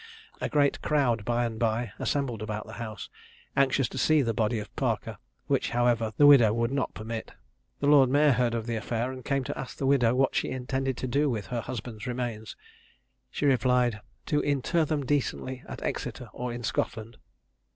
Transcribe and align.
A 0.41 0.49
great 0.49 0.81
crowd, 0.81 1.23
by 1.25 1.45
and 1.45 1.59
bye, 1.59 1.91
assembled 1.99 2.41
about 2.41 2.65
the 2.65 2.73
house, 2.81 3.07
anxious 3.55 3.87
to 3.89 3.99
see 3.99 4.23
the 4.23 4.33
body 4.33 4.57
of 4.57 4.75
Parker, 4.75 5.19
which, 5.45 5.69
however, 5.69 6.11
the 6.17 6.25
widow 6.25 6.51
would 6.53 6.71
not 6.71 6.95
permit. 6.95 7.33
The 7.81 7.85
Lord 7.85 8.09
Mayor 8.09 8.31
heard 8.31 8.55
of 8.55 8.65
the 8.65 8.75
affair, 8.75 9.11
and 9.11 9.23
came 9.23 9.43
to 9.43 9.55
ask 9.55 9.77
the 9.77 9.85
widow 9.85 10.15
what 10.15 10.33
she 10.33 10.49
intended 10.49 10.97
to 10.97 11.07
do 11.07 11.29
with 11.29 11.45
her 11.53 11.61
husband's 11.61 12.07
remains. 12.07 12.55
She 13.29 13.45
replied, 13.45 14.01
"To 14.25 14.39
inter 14.39 14.85
them 14.85 15.05
decently 15.05 15.61
at 15.67 15.83
Exeter 15.83 16.29
or 16.33 16.51
in 16.51 16.63
Scotland." 16.63 17.17